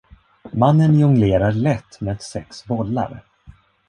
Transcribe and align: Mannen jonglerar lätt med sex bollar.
Mannen 0.53 0.99
jonglerar 0.99 1.51
lätt 1.53 2.01
med 2.01 2.21
sex 2.21 2.65
bollar. 2.65 3.25